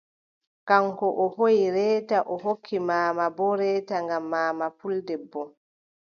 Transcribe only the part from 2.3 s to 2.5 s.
o